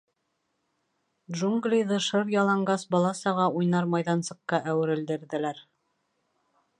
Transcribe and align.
—Джунглиҙы 1.33 1.99
шыр 2.05 2.31
яланғас 2.35 2.87
бала-саға 2.95 3.45
уйнар 3.59 3.91
майҙансыҡҡа 3.97 4.61
әүерелдерҙеләр. 4.73 5.63